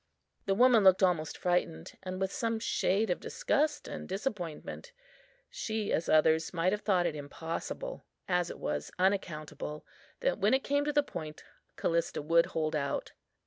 [0.47, 4.93] The woman looked almost frightened, and with some shade of disgust and disappointment.
[5.47, 9.85] She, as others, might have thought it impossible, as it was unaccountable,
[10.21, 11.43] that when it came to the point
[11.75, 13.11] Callista would hold out.